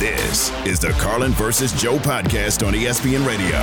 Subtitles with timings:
[0.00, 3.58] This is the Carlin versus Joe podcast on ESPN Radio.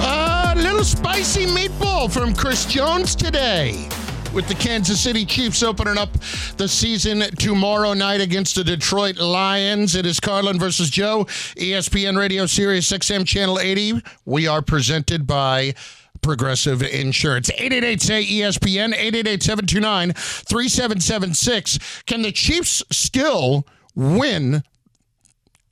[0.00, 3.88] A little spicy meatball from Chris Jones today.
[4.32, 6.12] With the Kansas City Chiefs opening up
[6.58, 9.96] the season tomorrow night against the Detroit Lions.
[9.96, 11.24] It is Carlin versus Joe,
[11.56, 14.02] ESPN Radio Sirius XM Channel 80.
[14.26, 15.74] We are presented by
[16.22, 17.50] Progressive Insurance.
[17.50, 22.02] 888 say ESPN, 888 729 3776.
[22.06, 24.62] Can the Chiefs still win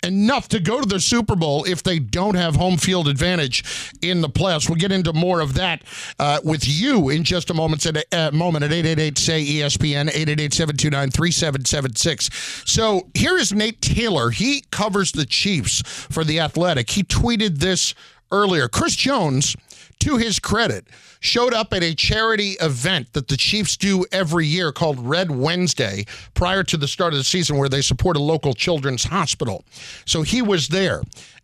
[0.03, 3.65] enough to go to the Super Bowl if they don't have home field advantage
[4.03, 4.69] in the playoffs.
[4.69, 5.83] We'll get into more of that
[6.19, 12.69] uh, with you in just a moment at, a moment at 888 say ESPN 888-729-3776.
[12.69, 14.31] So here is Nate Taylor.
[14.31, 16.91] He covers the Chiefs for the Athletic.
[16.91, 17.95] He tweeted this
[18.31, 18.69] earlier.
[18.69, 19.57] Chris Jones
[20.01, 20.87] to his credit,
[21.21, 26.05] showed up at a charity event that the Chiefs do every year called Red Wednesday
[26.35, 29.65] prior to the start of the season, where they support a local children's hospital.
[30.05, 31.03] So he was there.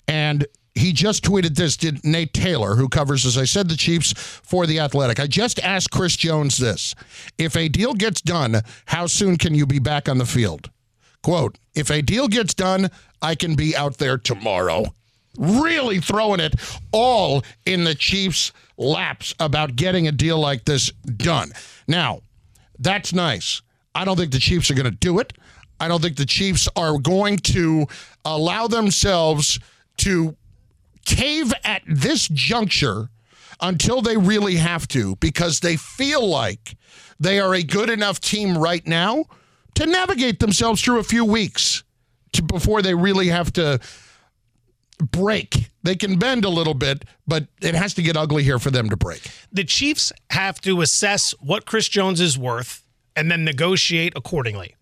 [0.09, 4.13] And he just tweeted this, did Nate Taylor, who covers, as I said, the Chiefs
[4.13, 5.21] for The Athletic.
[5.21, 6.95] I just asked Chris Jones this
[7.39, 10.71] If a deal gets done, how soon can you be back on the field?
[11.23, 14.87] Quote, if a deal gets done, I can be out there tomorrow
[15.39, 16.55] really throwing it
[16.93, 21.53] all in the Chiefs' laps about getting a deal like this done.
[21.87, 22.21] Now,
[22.79, 23.63] that's nice.
[23.95, 25.33] I don't think the Chiefs are going to do it.
[25.81, 27.87] I don't think the Chiefs are going to
[28.25, 29.59] allow themselves
[29.99, 30.37] to
[31.05, 33.09] cave at this juncture
[33.61, 36.77] until they really have to because they feel like
[37.19, 39.25] they are a good enough team right now
[39.75, 41.85] to navigate themselves through a few weeks
[42.33, 43.79] to, before they really have to
[45.11, 45.71] break.
[45.83, 48.89] They can bend a little bit, but it has to get ugly here for them
[48.91, 49.23] to break.
[49.53, 52.85] The Chiefs have to assess what Chris Jones is worth
[53.17, 54.77] and then negotiate accordingly.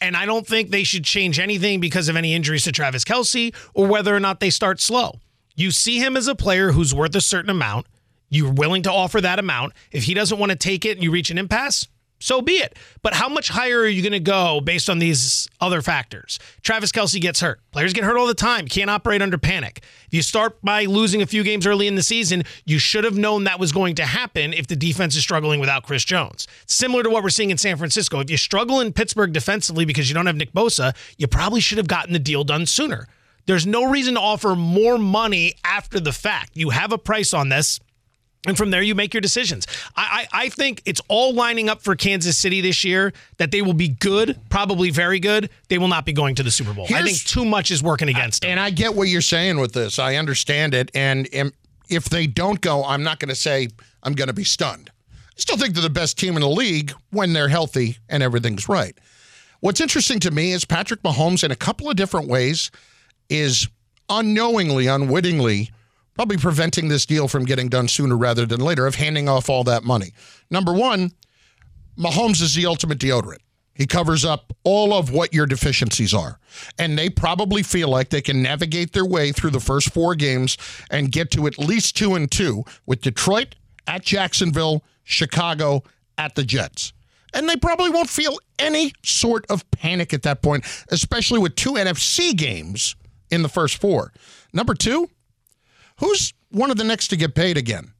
[0.00, 3.54] And I don't think they should change anything because of any injuries to Travis Kelce
[3.74, 5.20] or whether or not they start slow.
[5.54, 7.86] You see him as a player who's worth a certain amount.
[8.28, 9.72] You're willing to offer that amount.
[9.90, 11.88] If he doesn't want to take it and you reach an impasse,
[12.18, 12.78] so be it.
[13.02, 16.38] But how much higher are you going to go based on these other factors?
[16.62, 17.60] Travis Kelce gets hurt.
[17.72, 18.66] Players get hurt all the time.
[18.66, 19.82] Can't operate under panic.
[20.06, 23.16] If you start by losing a few games early in the season, you should have
[23.16, 26.46] known that was going to happen if the defense is struggling without Chris Jones.
[26.66, 28.20] Similar to what we're seeing in San Francisco.
[28.20, 31.78] If you struggle in Pittsburgh defensively because you don't have Nick Bosa, you probably should
[31.78, 33.06] have gotten the deal done sooner.
[33.46, 36.50] There's no reason to offer more money after the fact.
[36.54, 37.78] You have a price on this.
[38.46, 39.66] And from there, you make your decisions.
[39.96, 43.60] I, I, I, think it's all lining up for Kansas City this year that they
[43.60, 45.50] will be good, probably very good.
[45.68, 46.86] They will not be going to the Super Bowl.
[46.86, 48.52] Here's, I think too much is working against them.
[48.52, 49.98] And I get what you're saying with this.
[49.98, 50.90] I understand it.
[50.94, 51.52] And, and
[51.90, 53.68] if they don't go, I'm not going to say
[54.02, 54.90] I'm going to be stunned.
[55.10, 58.68] I still think they're the best team in the league when they're healthy and everything's
[58.68, 58.96] right.
[59.60, 62.70] What's interesting to me is Patrick Mahomes, in a couple of different ways,
[63.28, 63.68] is
[64.08, 65.70] unknowingly, unwittingly
[66.16, 69.62] probably preventing this deal from getting done sooner rather than later of handing off all
[69.64, 70.12] that money.
[70.50, 71.12] Number one,
[71.98, 73.40] Mahomes is the ultimate deodorant.
[73.74, 76.40] He covers up all of what your deficiencies are.
[76.78, 80.56] And they probably feel like they can navigate their way through the first four games
[80.90, 83.54] and get to at least two and two with Detroit
[83.86, 85.82] at Jacksonville, Chicago
[86.16, 86.94] at the Jets.
[87.34, 91.72] And they probably won't feel any sort of panic at that point, especially with two
[91.72, 92.96] NFC games
[93.30, 94.14] in the first four.
[94.54, 95.10] Number two,
[95.98, 97.92] Who's one of the next to get paid again?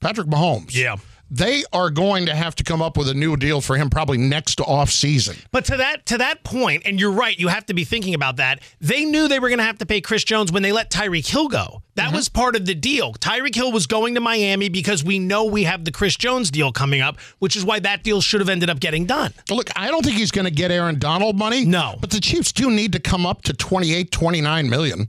[0.00, 0.74] Patrick Mahomes.
[0.74, 0.96] Yeah.
[1.32, 4.18] They are going to have to come up with a new deal for him probably
[4.18, 5.36] next off season.
[5.52, 8.38] But to that to that point, and you're right, you have to be thinking about
[8.38, 8.60] that.
[8.80, 11.28] They knew they were going to have to pay Chris Jones when they let Tyreek
[11.28, 11.82] Hill go.
[11.94, 12.16] That mm-hmm.
[12.16, 13.12] was part of the deal.
[13.12, 16.72] Tyreek Hill was going to Miami because we know we have the Chris Jones deal
[16.72, 19.32] coming up, which is why that deal should have ended up getting done.
[19.50, 21.64] Look, I don't think he's going to get Aaron Donald money.
[21.64, 21.94] No.
[22.00, 25.08] But the Chiefs do need to come up to 28, 29 million.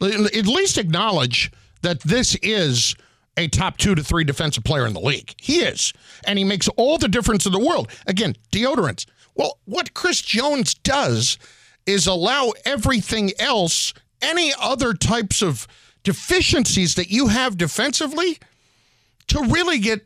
[0.00, 1.50] At least acknowledge–
[1.86, 2.96] that this is
[3.36, 5.34] a top two to three defensive player in the league.
[5.40, 5.92] He is.
[6.26, 7.88] And he makes all the difference in the world.
[8.08, 9.06] Again, deodorants.
[9.36, 11.38] Well, what Chris Jones does
[11.86, 15.68] is allow everything else, any other types of
[16.02, 18.38] deficiencies that you have defensively,
[19.28, 20.00] to really get,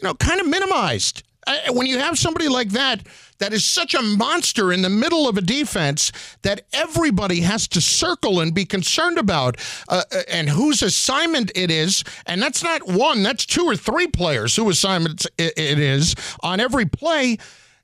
[0.00, 1.24] you know, kind of minimized.
[1.70, 3.06] When you have somebody like that,
[3.38, 6.12] that is such a monster in the middle of a defense
[6.42, 9.56] that everybody has to circle and be concerned about,
[9.88, 12.04] uh, uh and whose assignment it is.
[12.26, 16.86] And that's not one, that's two or three players whose assignment it is on every
[16.86, 17.38] play.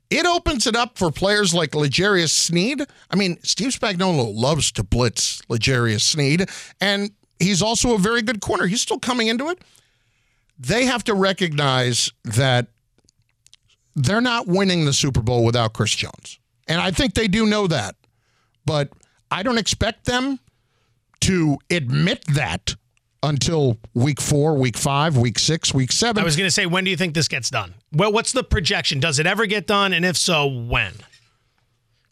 [0.09, 2.81] It opens it up for players like L'Jarius Sneed.
[3.11, 6.49] I mean, Steve Spagnuolo loves to blitz L'Jarius Sneed,
[6.81, 8.65] and he's also a very good corner.
[8.65, 9.61] He's still coming into it.
[10.57, 12.67] They have to recognize that
[13.99, 16.39] they're not winning the Super Bowl without Chris Jones.
[16.67, 17.95] And I think they do know that.
[18.65, 18.93] But
[19.29, 20.39] I don't expect them
[21.21, 22.75] to admit that
[23.21, 26.21] until week four, week five, week six, week seven.
[26.21, 27.73] I was going to say, when do you think this gets done?
[27.91, 29.01] Well, what's the projection?
[29.01, 29.91] Does it ever get done?
[29.91, 30.93] And if so, when?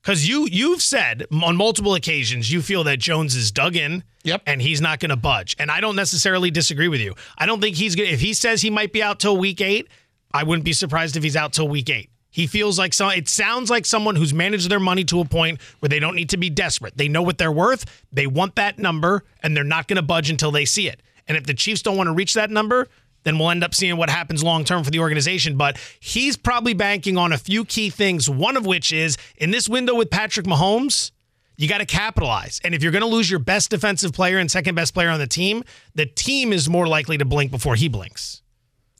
[0.01, 4.42] Because you you've said on multiple occasions you feel that Jones is dug in, yep,
[4.45, 5.56] and he's not going to budge.
[5.60, 7.13] And I don't necessarily disagree with you.
[7.38, 8.07] I don't think he's going.
[8.07, 9.89] To If he says he might be out till week eight,
[10.31, 12.09] I wouldn't be surprised if he's out till week eight.
[12.29, 13.09] He feels like so.
[13.09, 16.29] It sounds like someone who's managed their money to a point where they don't need
[16.29, 16.97] to be desperate.
[16.97, 17.85] They know what they're worth.
[18.12, 21.01] They want that number, and they're not going to budge until they see it.
[21.27, 22.88] And if the Chiefs don't want to reach that number,
[23.24, 25.57] then we'll end up seeing what happens long term for the organization.
[25.57, 28.29] But he's probably banking on a few key things.
[28.29, 31.12] One of which is in this window with Patrick Mahomes.
[31.59, 32.62] You got to capitalize.
[32.63, 35.18] And if you're going to lose your best defensive player and second best player on
[35.18, 35.63] the team,
[35.95, 38.44] the team is more likely to blink before he blinks.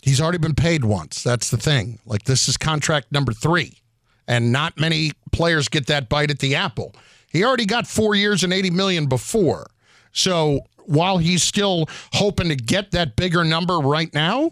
[0.04, 1.24] He's already been paid once.
[1.24, 2.00] That's the thing.
[2.06, 3.80] Like this is contract number three,
[4.28, 6.96] and not many players get that bite at the apple.
[7.32, 9.68] He already got four years and eighty million before.
[10.12, 14.52] So while he's still hoping to get that bigger number right now,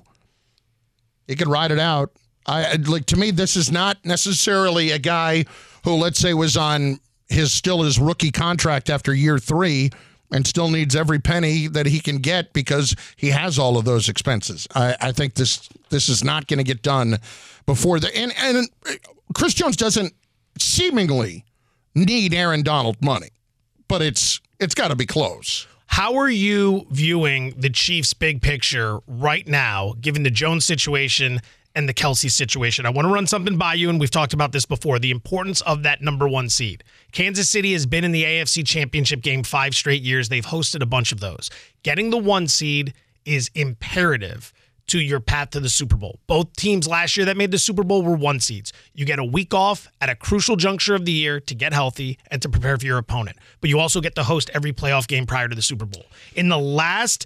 [1.28, 2.12] he could ride it out.
[2.48, 5.46] I like to me, this is not necessarily a guy
[5.84, 9.90] who, let's say, was on his still his rookie contract after year three
[10.32, 14.10] and still needs every penny that he can get because he has all of those
[14.10, 14.68] expenses.
[14.76, 17.18] I, I think this this is not going to get done
[17.66, 18.68] before the and and
[19.34, 20.14] Chris Jones doesn't
[20.60, 21.46] seemingly
[21.94, 23.30] need Aaron Donald money,
[23.88, 25.68] but it's it's got to be close.
[25.88, 31.40] How are you viewing the Chiefs' big picture right now, given the Jones situation
[31.76, 32.86] and the Kelce situation.
[32.86, 35.62] I want to run something by you, and we've talked about this before the importance
[35.62, 36.84] of that number one seed.
[37.12, 40.30] Kansas City has been in the AFC Championship game five straight years.
[40.30, 41.50] They've hosted a bunch of those.
[41.84, 42.94] Getting the one seed
[43.26, 44.54] is imperative
[44.88, 46.20] to your path to the Super Bowl.
[46.28, 48.72] Both teams last year that made the Super Bowl were one seeds.
[48.94, 52.20] You get a week off at a crucial juncture of the year to get healthy
[52.30, 53.38] and to prepare for your opponent.
[53.62, 56.06] But you also get to host every playoff game prior to the Super Bowl.
[56.36, 57.26] In the last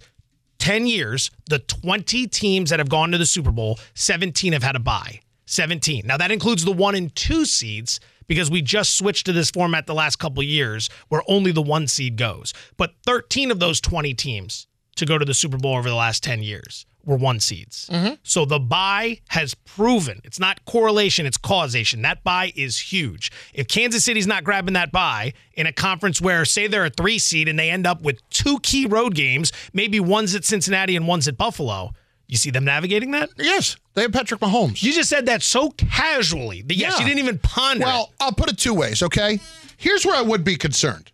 [0.60, 4.76] 10 years, the 20 teams that have gone to the Super Bowl, 17 have had
[4.76, 5.22] a bye.
[5.48, 6.06] 17.
[6.06, 9.88] Now that includes the one and two seeds because we just switched to this format
[9.88, 12.54] the last couple years where only the one seed goes.
[12.78, 14.68] But 13 of those 20 teams
[14.98, 17.90] to go to the Super Bowl over the last 10 years were one seeds.
[17.92, 18.16] Mm-hmm.
[18.24, 22.02] So the bye has proven it's not correlation, it's causation.
[22.02, 23.32] That bye is huge.
[23.54, 27.20] If Kansas City's not grabbing that bye in a conference where, say, they're a three
[27.20, 31.08] seed and they end up with two key road games, maybe one's at Cincinnati and
[31.08, 31.92] one's at Buffalo.
[32.28, 33.30] You see them navigating that?
[33.38, 34.84] Yes, they have Patrick Mahomes.
[34.84, 37.00] You just said that so casually that yes, yeah.
[37.00, 37.86] you didn't even ponder.
[37.86, 38.24] Well, it.
[38.24, 39.02] I'll put it two ways.
[39.02, 39.40] Okay,
[39.78, 41.12] here's where I would be concerned.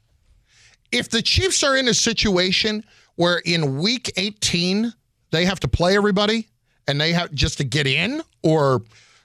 [0.91, 2.83] If the Chiefs are in a situation
[3.15, 4.93] where in Week 18
[5.35, 6.47] they have to play everybody
[6.87, 8.81] and they have just to get in or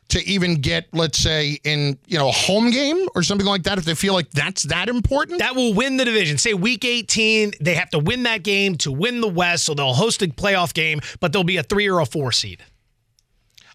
[0.09, 3.79] to even get, let's say, in you know a home game or something like that,
[3.79, 6.37] if they feel like that's that important, that will win the division.
[6.37, 9.95] Say week 18, they have to win that game to win the West, so they'll
[9.95, 12.62] host a playoff game, but they'll be a three or a four seed.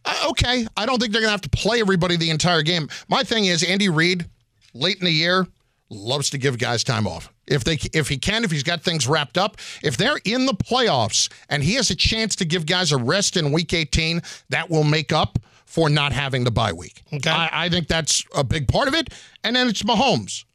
[0.04, 2.89] Uh, okay, I don't think they're gonna have to play everybody the entire game.
[3.08, 4.25] My thing is Andy Reid,
[4.74, 5.48] late in the year,
[5.89, 7.32] loves to give guys time off.
[7.48, 10.54] If they if he can, if he's got things wrapped up, if they're in the
[10.54, 14.70] playoffs and he has a chance to give guys a rest in week 18, that
[14.70, 17.04] will make up for not having the bye week.
[17.13, 17.30] Okay.
[17.30, 19.13] I, I think that's a big part of it.
[19.44, 20.46] And then it's Mahomes.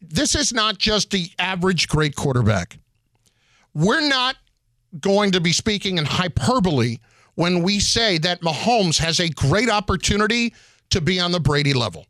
[0.00, 2.78] This is not just the average great quarterback.
[3.74, 4.36] We're not
[5.00, 6.98] going to be speaking in hyperbole
[7.34, 10.54] when we say that Mahomes has a great opportunity
[10.90, 12.06] to be on the Brady level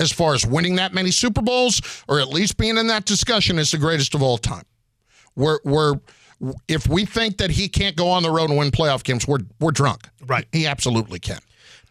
[0.00, 3.58] as far as winning that many Super Bowls or at least being in that discussion
[3.58, 4.64] is the greatest of all time.
[5.36, 5.94] We're, we're
[6.68, 9.38] if we think that he can't go on the road and win playoff games, we're
[9.60, 10.08] we're drunk.
[10.26, 10.46] Right.
[10.52, 11.38] He absolutely can.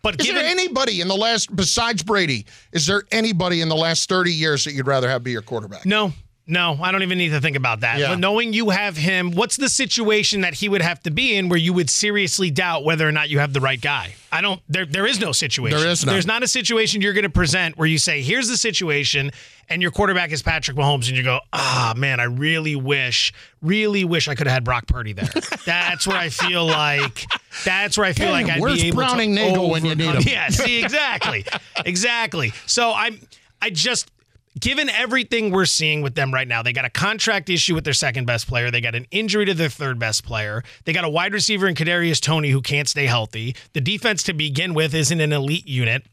[0.02, 2.46] But is given, there anybody in the last besides Brady?
[2.74, 5.86] Is there anybody in the last thirty years that you'd rather have be your quarterback?
[5.86, 6.12] No,
[6.46, 8.00] No, I don't even need to think about that.
[8.00, 8.10] Yeah.
[8.10, 11.48] But knowing you have him, what's the situation that he would have to be in
[11.48, 14.14] where you would seriously doubt whether or not you have the right guy?
[14.30, 14.62] I don't.
[14.68, 15.80] There, there is no situation.
[15.80, 16.14] There is none.
[16.14, 19.32] There's not a situation you're going to present where you say, "Here's the situation,"
[19.70, 23.32] and your quarterback is Patrick Mahomes, and you go, "Ah, man, I really wish,
[23.62, 25.30] really wish I could have had Brock Purdy there."
[25.66, 27.26] that's where I feel like.
[27.64, 30.24] That's where I feel like I'd be able Browning to Nagel when you need him?
[30.28, 31.46] Yeah, see, exactly,
[31.86, 32.52] exactly.
[32.66, 33.20] So I'm,
[33.62, 34.12] I just
[34.60, 37.94] given everything we're seeing with them right now, they got a contract issue with their
[37.94, 38.72] second best player.
[38.72, 40.64] They got an injury to their third best player.
[40.86, 43.56] They got a wide receiver in Kadarius Toney who can't stay healthy.
[43.74, 46.06] The defense to begin with isn't an elite unit.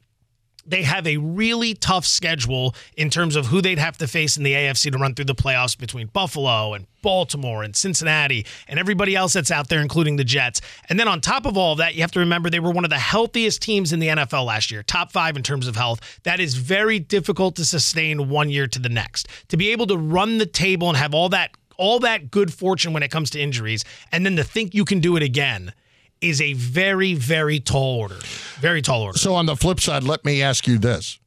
[0.70, 4.44] They have a really tough schedule in terms of who they'd have to face in
[4.44, 9.16] the AFC to run through the playoffs between Buffalo and Baltimore and Cincinnati and everybody
[9.16, 10.60] else that's out there, including the Jets.
[10.88, 12.84] And then on top of all of that, you have to remember they were one
[12.84, 16.20] of the healthiest teams in the NFL last year, top five in terms of health.
[16.22, 19.28] That is very difficult to sustain one year to the next.
[19.48, 22.92] To be able to run the table and have all that all that good fortune
[22.92, 25.72] when it comes to injuries, and then to think you can do it again
[26.20, 28.18] is a very, very tall order.
[28.60, 29.18] Very tall order.
[29.18, 31.18] So on the flip side, let me ask you this: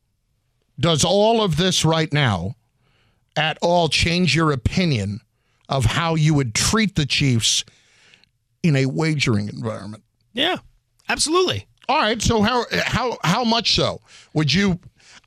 [0.79, 2.55] Does all of this right now
[3.35, 5.21] at all change your opinion
[5.69, 7.63] of how you would treat the Chiefs
[8.62, 10.03] in a wagering environment?
[10.33, 10.57] Yeah,
[11.09, 11.67] absolutely.
[11.89, 12.21] All right.
[12.21, 14.01] So how how how much so
[14.33, 14.79] would you?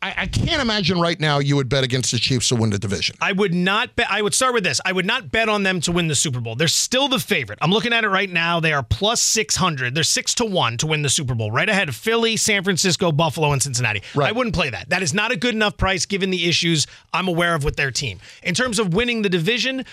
[0.03, 2.79] I, I can't imagine right now you would bet against the Chiefs to win the
[2.79, 3.17] division.
[3.21, 4.07] I would not bet.
[4.11, 4.81] I would start with this.
[4.85, 6.55] I would not bet on them to win the Super Bowl.
[6.55, 7.59] They're still the favorite.
[7.63, 8.61] I'm looking at it right now.
[8.61, 9.95] They are plus 600.
[9.95, 13.11] They're six to one to win the Super Bowl, right ahead of Philly, San Francisco,
[13.11, 14.03] Buffalo, and Cincinnati.
[14.15, 14.29] Right.
[14.29, 14.91] I wouldn't play that.
[14.91, 17.91] That is not a good enough price given the issues I'm aware of with their
[17.91, 18.21] team.
[18.43, 19.85] In terms of winning the division,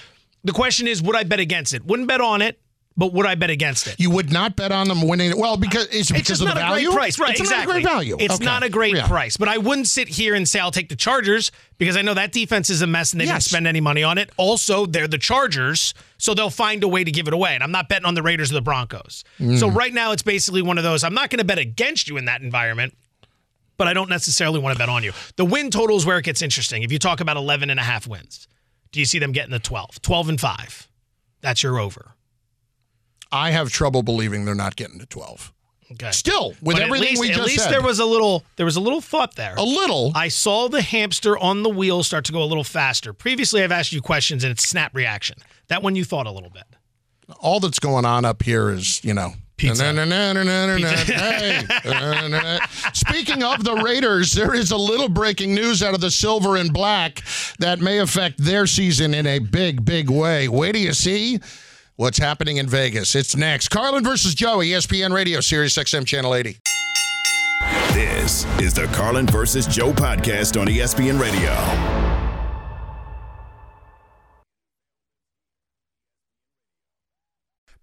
[0.43, 1.85] the question is, would I bet against it?
[1.85, 2.59] Wouldn't bet on it,
[2.95, 3.99] but would I bet against it?
[3.99, 5.37] You would not bet on them winning it.
[5.37, 6.87] Well, because it's because It's just of not the a value.
[6.91, 7.31] great price, right?
[7.31, 7.65] It's exactly.
[7.65, 8.17] not a great value.
[8.19, 8.45] It's Okay.
[8.45, 9.07] not a great Yeah.
[9.07, 12.13] price, but I wouldn't sit here and say I'll take the Chargers because I know
[12.13, 14.29] that defense is a mess and they didn't spend any money on it.
[14.37, 17.55] Also, they're the Chargers, so they'll find a way to give it away.
[17.55, 19.23] And I'm not betting on the Raiders or the Broncos.
[19.39, 19.75] So Mm.
[19.75, 21.03] right now, it's basically one of those.
[21.03, 22.95] I'm not going to bet against you in that environment.
[23.75, 25.13] But I don't necessarily want to bet on you.
[25.35, 26.83] The win total is where it gets interesting.
[26.83, 28.47] If you talk about 11 and a half wins,
[28.91, 29.99] do you see them getting to 12?
[30.03, 30.87] 12 and 5.
[31.41, 32.11] That's your over.
[33.33, 35.51] I have trouble believing they're not getting to twelve.
[35.91, 36.11] Okay.
[36.11, 38.77] Still, with But everything least, we at least said, there was a little there was
[38.77, 39.53] a little thought there.
[39.57, 40.11] a little.
[40.15, 43.13] I saw the hamster on the wheel start to go a little faster.
[43.13, 45.37] Previously, I've asked you questions and it's snap reaction.
[45.67, 46.63] That one you thought a little bit.
[47.39, 49.33] all that's going on up here is, you know.
[49.55, 49.83] Pizza.
[52.93, 56.73] Speaking of the Raiders, there is a little breaking news out of the silver and
[56.73, 57.21] black
[57.59, 60.47] that may affect their season in a big, big way.
[60.47, 61.39] Wait till you see
[61.95, 63.15] what's happening in Vegas.
[63.15, 63.69] It's next.
[63.69, 66.57] Carlin versus Joey, ESPN Radio, Sirius XM Channel 80.
[67.93, 71.51] This is the Carlin versus Joe podcast on ESPN Radio.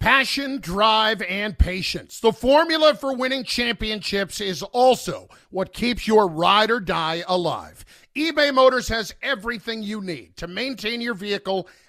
[0.01, 2.21] Passion, drive, and patience.
[2.21, 7.85] The formula for winning championships is also what keeps your ride or die alive.
[8.17, 11.69] eBay Motors has everything you need to maintain your vehicle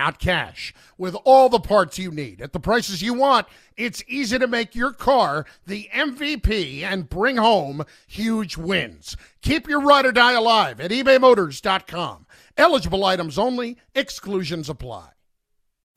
[0.00, 0.72] not cash.
[0.96, 4.74] With all the parts you need at the prices you want, it's easy to make
[4.74, 9.14] your car the MVP and bring home huge wins.
[9.42, 12.26] Keep your ride or die alive at ebaymotors.com.
[12.56, 15.10] Eligible items only, exclusions apply.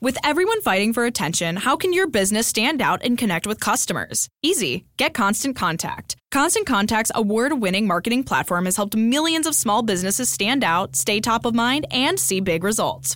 [0.02, 4.28] With everyone fighting for attention, how can your business stand out and connect with customers?
[4.42, 4.84] Easy.
[4.98, 6.18] Get Constant Contact.
[6.30, 11.22] Constant Contact's award winning marketing platform has helped millions of small businesses stand out, stay
[11.22, 13.16] top of mind, and see big results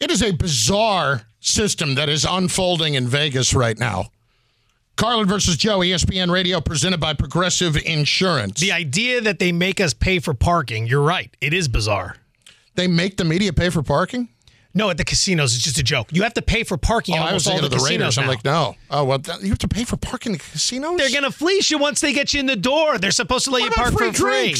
[0.00, 4.06] It is a bizarre system that is unfolding in Vegas right now.
[4.96, 8.60] Carlin versus Joe, ESPN Radio, presented by Progressive Insurance.
[8.60, 11.34] The idea that they make us pay for parking, you're right.
[11.40, 12.16] It is bizarre.
[12.74, 14.28] they make the media pay for parking?
[14.72, 16.08] No, at the casinos, it's just a joke.
[16.12, 18.18] You have to pay for parking Oh, I was thinking the of the Raiders.
[18.18, 18.76] I'm like, no.
[18.90, 20.96] Oh, well, you have to pay for parking in the casinos?
[20.96, 22.96] They're going to fleece you once they get you in the door.
[22.98, 24.54] They're supposed to let What you park free for free.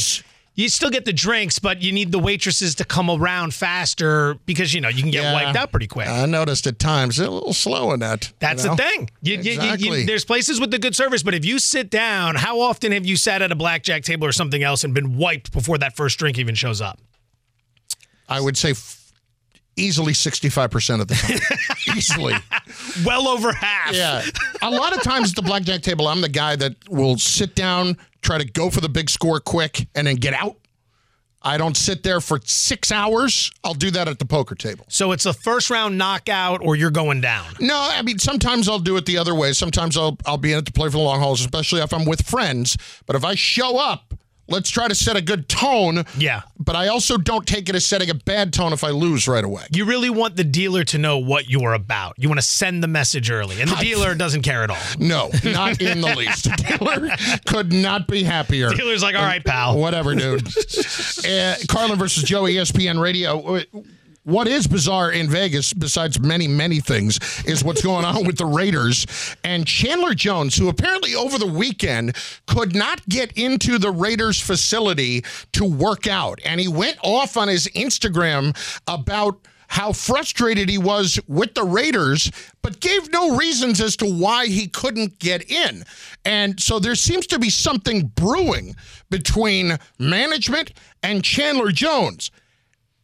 [0.56, 4.74] You still get the drinks, but you need the waitresses to come around faster because
[4.74, 5.32] you know you can get Yeah.
[5.32, 6.08] wiped out pretty quick.
[6.08, 8.30] I noticed at times a little slow in that.
[8.40, 8.74] That's you know?
[8.76, 9.10] the thing.
[9.22, 10.04] You, you- you- Exactly.
[10.04, 13.16] there's places with the good service, but if you sit down, how often have you
[13.16, 16.38] sat at a blackjack table or something else and been wiped before that first drink
[16.38, 16.98] even shows up?
[18.28, 19.12] I would say f-
[19.76, 21.96] easily 65% of the time.
[21.96, 22.34] easily.
[23.04, 23.94] Well over half.
[23.94, 24.22] Yeah.
[24.62, 27.96] A lot of times at the blackjack table, I'm the guy that will sit down,
[28.22, 30.56] try to go for the big score quick, and then get out.
[31.42, 33.50] I don't sit there for six hours.
[33.64, 34.84] I'll do that at the poker table.
[34.88, 37.46] So it's a first round knockout or you're going down.
[37.60, 39.52] No, I mean sometimes I'll do it the other way.
[39.52, 42.04] Sometimes I'll I'll be in it to play for the long hauls, especially if I'm
[42.04, 42.76] with friends.
[43.06, 44.12] But if I show up,
[44.50, 46.04] let's try to set a good tone.
[46.18, 46.42] Yeah.
[46.58, 49.42] But I also don't take it as setting a bad tone if I lose right
[49.44, 49.64] away.
[49.72, 52.14] You really want the dealer to know what you're about.
[52.18, 54.76] You want to send the message early, and the dealer doesn't care at all.
[54.98, 56.44] No, not in the least.
[56.44, 58.70] The dealer could not be happier.
[58.70, 59.78] Dealer's like, all right, pal.
[59.78, 60.46] Whatever, dude.
[61.26, 63.60] uh, Carlin versus Joe, ESPN Radio.
[64.30, 68.46] What is bizarre in Vegas, besides many, many things, is what's going on with the
[68.46, 69.04] Raiders
[69.42, 72.14] and Chandler Jones, who apparently over the weekend
[72.46, 76.38] could not get into the Raiders facility to work out.
[76.44, 78.56] And he went off on his Instagram
[78.86, 82.30] about how frustrated he was with the Raiders,
[82.62, 85.82] but gave no reasons as to why he couldn't get in.
[86.24, 88.76] And so there seems to be something brewing
[89.10, 90.72] between management
[91.02, 92.30] and Chandler Jones.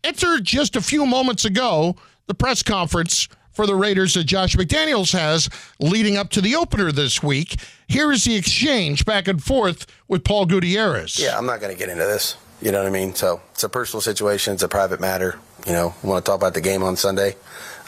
[0.07, 1.97] Enter just a few moments ago
[2.29, 6.93] the press conference for the Raiders that Josh McDaniels has leading up to the opener
[6.93, 7.57] this week.
[7.89, 11.19] Here is the exchange back and forth with Paul Gutierrez.
[11.19, 12.37] Yeah, I'm not going to get into this.
[12.63, 13.17] You know what I mean?
[13.17, 14.55] So it's a personal situation.
[14.55, 15.41] It's a private matter.
[15.67, 17.35] You know, we want to talk about the game on Sunday.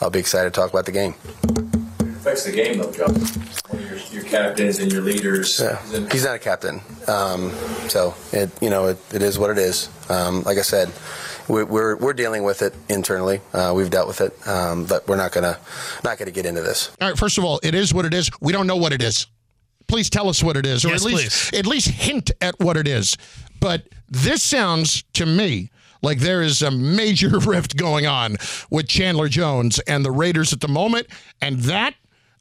[0.01, 1.15] I'll be excited to talk about the game.
[2.01, 3.15] affects the game though, Joe.
[3.79, 5.61] Your, your captains and your leaders.
[5.61, 6.81] Yeah, he's not a captain.
[7.07, 7.53] Um,
[7.89, 9.89] so it, you know, it, it is what it is.
[10.11, 10.91] Um, like I said,
[11.49, 13.41] we, we're we're dealing with it internally.
[13.53, 15.59] Uh, we've dealt with it, um, but we're not gonna
[16.05, 16.91] not gonna get into this.
[17.01, 18.31] All right, first of all, it is what it is.
[18.41, 19.27] We don't know what it is.
[19.87, 22.77] Please tell us what it is, or Yes, at least at least hint at what
[22.77, 23.17] it is.
[23.61, 25.71] But this sounds to me
[26.03, 28.37] like there is a major rift going on
[28.71, 31.09] with Chandler Jones and the Raiders at the moment,
[31.41, 31.95] and that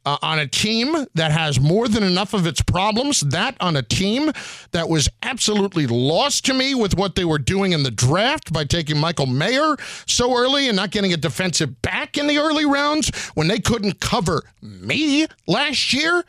[0.07, 3.19] uh, on a team that has more than enough of its problems.
[3.19, 4.31] That on a team
[4.71, 8.63] that was absolutely lost to me with what they were doing in the draft by
[8.63, 13.09] taking Michael Mayer so early and not getting a defensive back in the early rounds
[13.33, 16.23] when they couldn't cover me last year.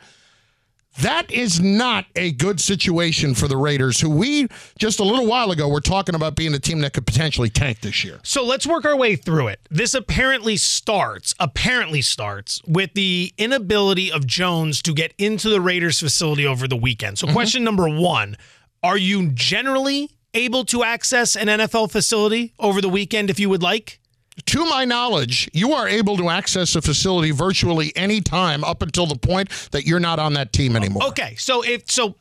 [1.01, 5.51] That is not a good situation for the Raiders, who we just a little while
[5.51, 8.19] ago were talking about being a team that could potentially tank this year.
[8.23, 9.61] So let's work our way through it.
[9.69, 15.99] This apparently starts, apparently starts with the inability of Jones to get into the Raiders
[15.99, 17.17] facility over the weekend.
[17.17, 17.35] So, mm-hmm.
[17.35, 18.35] question number one
[18.83, 23.63] Are you generally able to access an NFL facility over the weekend if you would
[23.63, 23.98] like?
[24.45, 29.05] To my knowledge, you are able to access a facility virtually any time up until
[29.05, 31.03] the point that you're not on that team anymore.
[31.07, 32.15] Okay, so if so,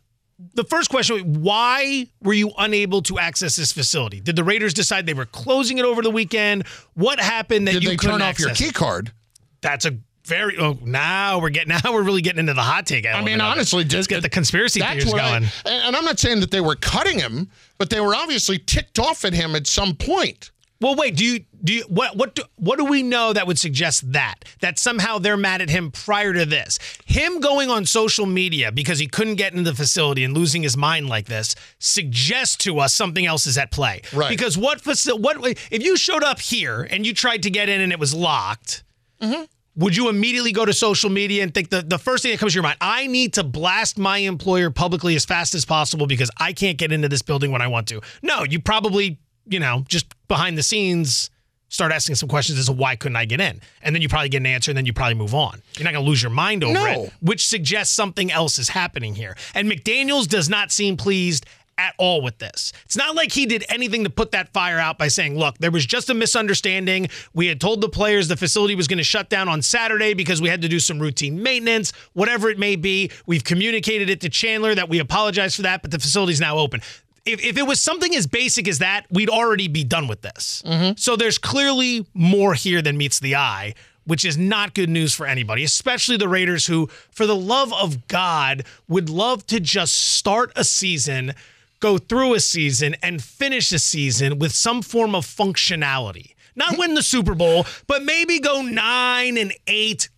[0.55, 4.21] the first question: Why were you unable to access this facility?
[4.21, 6.67] Did the Raiders decide they were closing it over the weekend?
[6.95, 8.75] What happened that Did you they couldn't turn off your access key it?
[8.75, 9.13] card?
[9.61, 10.57] That's a very.
[10.59, 11.69] Oh, now we're getting.
[11.85, 13.07] Now we're really getting into the hot take.
[13.07, 15.45] I mean, honestly, let's just get the conspiracy theories I- going.
[15.67, 18.99] and and I'm not saying that they were cutting him, but they were obviously ticked
[18.99, 20.51] off at him at some point.
[20.81, 21.17] Well, wait.
[21.17, 24.45] Do you do you, what what do, what do we know that would suggest that
[24.61, 26.79] that somehow they're mad at him prior to this?
[27.05, 30.77] Him going on social media because he couldn't get into the facility and losing his
[30.77, 34.03] mind like this suggests to us something else is at play.
[34.13, 34.29] Right.
[34.29, 35.39] Because what faci- what
[35.71, 38.85] if you showed up here and you tried to get in and it was locked?
[39.21, 39.45] Mm-hmm.
[39.77, 42.53] Would you immediately go to social media and think the, the first thing that comes
[42.53, 46.33] to your mind, I need to blast my employer publicly as fast as possible because
[46.37, 48.01] I can't get into this building when I want to?
[48.21, 51.31] No, you probably, you know, just behind the scenes
[51.69, 53.61] start asking some questions as to why couldn't I get in?
[53.83, 55.63] And then you probably get an answer and then you probably move on.
[55.77, 56.87] You're not going to lose your mind over No.
[57.05, 59.37] it, which suggests something else is happening here.
[59.55, 62.73] And McDaniels does not seem pleased at all with this.
[62.87, 65.71] It's not like he did anything to put that fire out by saying, look, there
[65.71, 67.09] was just a misunderstanding.
[67.35, 70.43] We had told the players the facility was going to shut down on Saturday because
[70.43, 73.13] we had to do some routine maintenance, whatever it may be.
[73.27, 76.81] We've communicated it to Chandler that we apologize for that, but the facility's now open.
[77.29, 80.63] If, if it was something as basic as that, we'd already be done with this.
[80.65, 80.97] Mm-hmm.
[80.97, 83.75] So there's clearly more here than meets the eye
[84.09, 88.09] which is not good news for anybody, especially the Raiders, who, for the love of
[88.09, 91.35] God, would love to just start a season,
[91.81, 96.33] go through a season, and finish a season with some form of functionality.
[96.57, 100.09] Not win the Super Bowl, but maybe go nine and eight.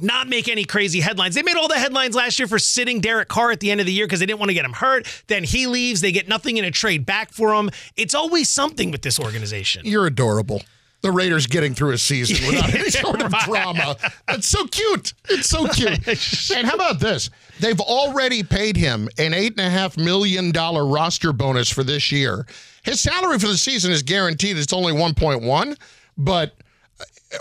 [0.00, 1.36] Not make any crazy headlines.
[1.36, 3.86] They made all the headlines last year for sitting Derek Carr at the end of
[3.86, 5.06] the year because they didn't want to get him hurt.
[5.28, 6.00] Then he leaves.
[6.00, 7.70] They get nothing in a trade back for him.
[7.96, 9.82] It's always something with this organization.
[9.84, 10.62] You're adorable.
[11.02, 13.96] The Raiders getting through a season without any sort of drama.
[14.26, 15.12] That's so cute.
[15.28, 15.98] It's so cute.
[16.56, 17.30] and how about this?
[17.60, 22.46] They've already paid him an $8.5 million roster bonus for this year.
[22.82, 24.56] His salary for the season is guaranteed.
[24.56, 25.76] It's only 1.1,
[26.16, 26.54] but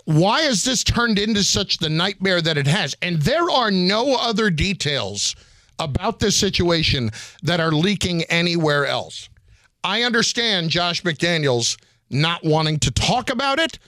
[0.06, 2.96] why has this turned into such the nightmare that it has?
[3.02, 5.36] And there are no other details
[5.80, 9.30] about this situation that are leaking anywhere else.
[9.84, 11.78] I understand Josh McDaniels
[12.10, 13.80] not wanting to talk about it,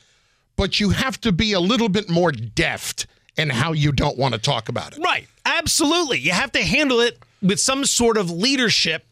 [0.55, 4.33] but you have to be a little bit more deft in how you don't want
[4.33, 5.03] to talk about it.
[5.03, 5.27] Right.
[5.45, 6.19] Absolutely.
[6.19, 9.05] You have to handle it with some sort of leadership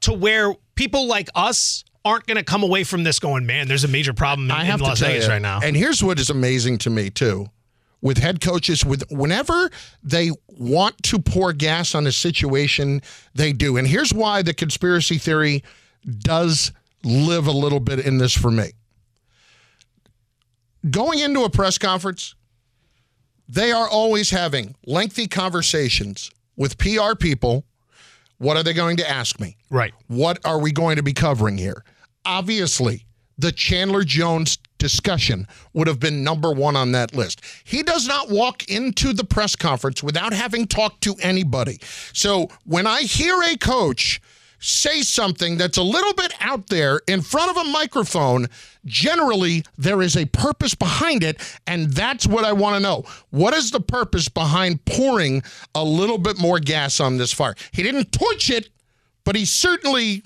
[0.00, 3.82] to where people like us aren't going to come away from this going, man, there's
[3.82, 5.60] a major problem in, I in Las Vegas you, right now.
[5.62, 7.48] And here's what is amazing to me too,
[8.00, 9.70] with head coaches, with whenever
[10.04, 13.02] they want to pour gas on a situation,
[13.34, 13.76] they do.
[13.76, 15.64] And here's why the conspiracy theory
[16.20, 16.70] does
[17.02, 18.70] live a little bit in this for me.
[20.88, 22.36] Going into a press conference,
[23.48, 27.64] they are always having lengthy conversations with PR people.
[28.38, 29.56] What are they going to ask me?
[29.70, 29.92] right.
[30.06, 31.82] What are we going to be covering here?
[32.26, 33.06] Obviously,
[33.38, 37.40] the Chandler Jones discussion would have been number one on that list.
[37.64, 41.78] He does not walk into the press conference without having talked to anybody.
[42.12, 44.20] So when I hear a coach
[44.58, 48.48] say something that's a little bit out there in front of a microphone,
[48.84, 51.40] generally there is a purpose behind it.
[51.66, 53.04] And that's what I want to know.
[53.30, 55.42] What is the purpose behind pouring
[55.74, 57.54] a little bit more gas on this fire?
[57.72, 58.70] He didn't torch it,
[59.24, 60.22] but he certainly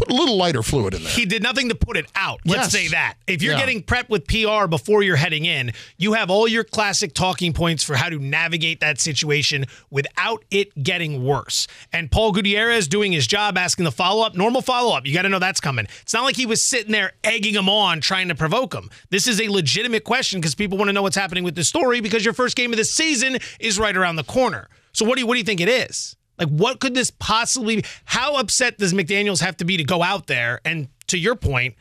[0.00, 1.12] put a little lighter fluid in there.
[1.12, 2.40] He did nothing to put it out.
[2.46, 3.16] Let's say that.
[3.26, 3.60] If you're Yeah.
[3.60, 7.84] getting prepped with PR before you're heading in, you have all your classic talking points
[7.84, 11.66] for how to navigate that situation without it getting worse.
[11.92, 15.06] And Paul Gutierrez doing his job, asking the follow up, normal follow up.
[15.06, 15.86] You got to know that's coming.
[16.00, 18.88] It's not like he was sitting there egging him on, trying to provoke him.
[19.10, 22.00] This is a legitimate question because people want to know what's happening with the story
[22.00, 24.68] because your first game of the season is right around the corner.
[24.92, 26.16] So what do you what do you think it is?
[26.40, 27.84] Like, what could this possibly be?
[28.06, 31.74] How upset does McDaniels have to be to go out there and, to your point,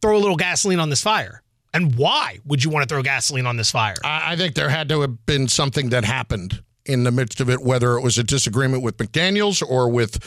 [0.00, 1.42] throw a little gasoline on this fire?
[1.74, 3.94] And why would you want to throw gasoline on this fire?
[4.02, 7.50] I I think there had to have been something that happened in the midst of
[7.50, 10.18] it, whether it was a disagreement with McDaniels or with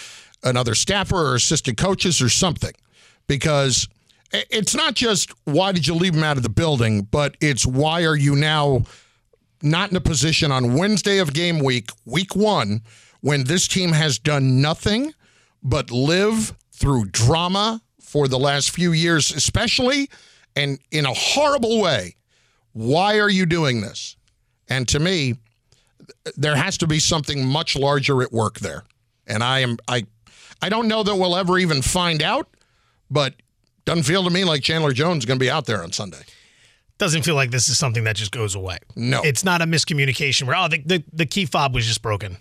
[0.43, 2.73] another staffer or assistant coaches or something.
[3.27, 3.88] Because
[4.32, 8.06] it's not just why did you leave him out of the building, but it's why
[8.06, 8.84] are you now
[9.63, 12.82] not in a position on Wednesday of game week, week one,
[13.21, 15.13] when this team has done nothing
[15.63, 20.10] but live through drama for the last few years, especially
[20.55, 22.15] and in a horrible way.
[22.73, 24.15] Why are you doing this?
[24.67, 25.36] And to me,
[26.36, 28.84] there has to be something much larger at work there.
[29.27, 30.05] And I am I
[30.62, 32.47] I don't know that we'll ever even find out,
[33.10, 33.36] but
[33.86, 36.21] doesn't feel to me like Chandler Jones is going to be out there on Sunday.
[36.97, 38.77] Doesn't feel like this is something that just goes away.
[38.95, 39.21] No.
[39.23, 42.38] It's not a miscommunication where, oh, the, the, the key fob was just broken.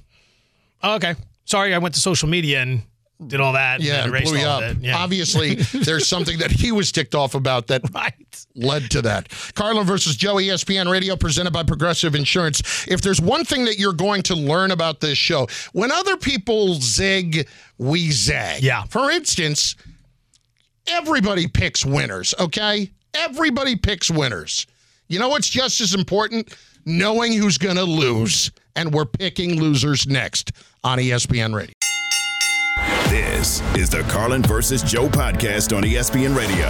[0.82, 1.14] Oh, okay.
[1.44, 2.82] Sorry, I went to social media and
[3.26, 3.80] did all that.
[3.82, 4.76] Yeah, and blew you up.
[4.80, 4.96] Yeah.
[4.96, 8.14] Obviously, there's something that he was ticked off about that Right.
[8.54, 9.28] led to that.
[9.54, 12.86] Carlin versus Joe, ESPN Radio, presented by Progressive Insurance.
[12.88, 16.74] If there's one thing that you're going to learn about this show, when other people
[16.74, 17.46] zig,
[17.78, 18.62] we zag.
[18.62, 18.84] Yeah.
[18.84, 19.76] For instance,
[20.86, 22.90] everybody picks winners, okay?
[23.14, 24.66] Everybody picks winners.
[25.08, 26.54] You know what's just as important?
[26.86, 28.50] Knowing who's going to lose.
[28.76, 31.74] And we're picking losers next on ESPN Radio.
[33.08, 36.66] This is the Carlin versus Joe podcast on ESPN Radio.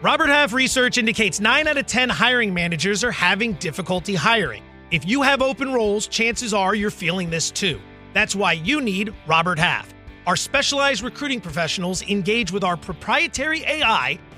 [0.00, 4.62] Robert Half research indicates 9 out of 10 hiring managers are having difficulty hiring.
[4.90, 7.80] If you have open roles, chances are you're feeling this too.
[8.12, 9.92] That's why you need Robert Half.
[10.26, 14.18] Our specialized recruiting professionals engage with our proprietary AI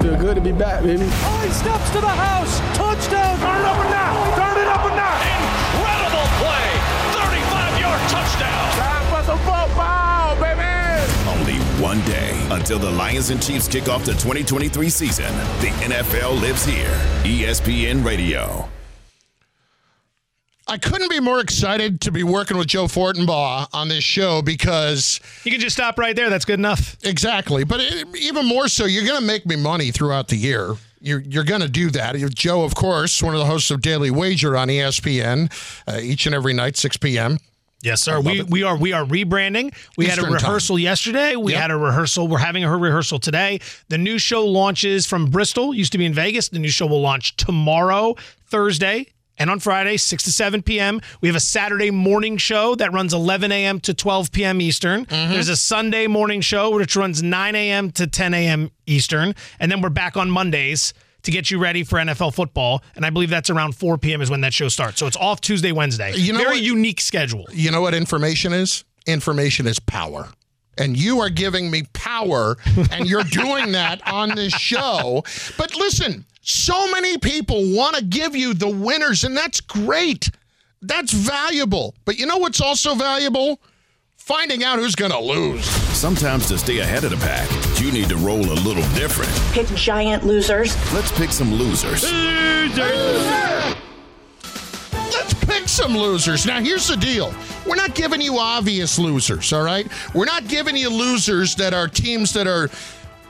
[0.00, 1.06] Feel good to be back, baby.
[1.26, 2.60] Oh, he steps to the house.
[2.76, 3.38] Touchdown.
[3.38, 4.14] Turn it up and down.
[4.38, 5.18] Turn it up and down.
[5.42, 6.66] Incredible play.
[7.18, 8.64] 35-yard touchdown.
[8.78, 10.62] Time for some football, baby.
[11.28, 15.32] Only one day until the Lions and Chiefs kick off the 2023 season.
[15.60, 16.94] The NFL lives here.
[17.24, 18.68] ESPN Radio.
[20.68, 25.18] I couldn't be more excited to be working with Joe Fortenbaugh on this show because
[25.44, 26.28] You can just stop right there.
[26.30, 26.96] That's good enough.
[27.04, 30.74] exactly, but it, even more so, you're going to make me money throughout the year.
[31.00, 32.16] You're, you're going to do that.
[32.34, 35.50] Joe, of course, one of the hosts of Daily Wager on ESPN,
[35.86, 37.38] uh, each and every night, 6 p.m.
[37.80, 38.20] Yes, sir.
[38.20, 39.72] We we are we are rebranding.
[39.96, 40.46] We had Eastern a time.
[40.48, 41.36] rehearsal yesterday.
[41.36, 41.60] We Yep.
[41.62, 42.26] had a rehearsal.
[42.26, 43.60] We're having a rehearsal today.
[43.88, 45.72] The new show launches from Bristol.
[45.72, 46.48] Used to be in Vegas.
[46.48, 48.16] The new show will launch tomorrow,
[48.48, 49.06] Thursday,
[49.38, 51.00] and on Friday, 6 to 7 p.m.
[51.20, 53.80] We have a Saturday morning show that runs 11 a.m.
[53.80, 54.60] to 12 p.m.
[54.60, 55.06] Eastern.
[55.06, 55.32] Mm-hmm.
[55.32, 57.90] There's a Sunday morning show which runs 9 a.m.
[57.92, 58.70] to 10 a.m.
[58.86, 62.82] Eastern, and then we're back on Mondays to get you ready for NFL football.
[62.96, 64.22] And I believe that's around 4 p.m.
[64.22, 64.98] is when that show starts.
[64.98, 66.12] So it's off Tuesday, Wednesday.
[66.14, 66.62] You know Very what?
[66.62, 67.46] unique schedule.
[67.52, 68.84] You know what information is?
[69.06, 70.28] Information is power.
[70.78, 72.56] And you are giving me power,
[72.92, 75.24] and you're doing that on this show.
[75.56, 80.30] But listen, so many people want to give you the winners, and that's great.
[80.80, 81.94] That's valuable.
[82.04, 83.60] But you know what's also valuable?
[84.16, 85.64] Finding out who's going to lose.
[85.64, 87.48] Sometimes to stay ahead of the pack,
[87.80, 89.30] you need to roll a little different.
[89.52, 90.76] Pick giant losers.
[90.92, 92.04] Let's pick some losers.
[95.10, 96.44] Let's pick some losers.
[96.44, 97.34] Now, here's the deal.
[97.66, 99.88] We're not giving you obvious losers, all right?
[100.14, 102.68] We're not giving you losers that are teams that are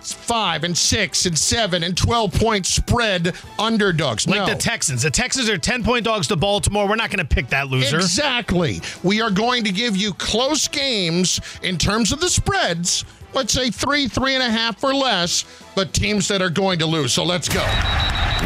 [0.03, 4.27] five and six and seven and 12 point spread underdogs.
[4.27, 4.47] Like no.
[4.47, 5.03] the Texans.
[5.03, 6.89] The Texans are 10 point dogs to Baltimore.
[6.89, 7.97] We're not going to pick that loser.
[7.97, 8.81] Exactly.
[9.03, 13.05] We are going to give you close games in terms of the spreads.
[13.35, 16.87] Let's say three, three and a half or less, but teams that are going to
[16.87, 17.13] lose.
[17.13, 17.61] So let's go.